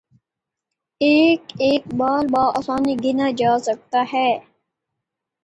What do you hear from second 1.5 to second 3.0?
ایک بال با آسانی